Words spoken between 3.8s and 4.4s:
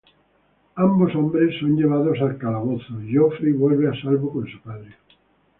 a salvo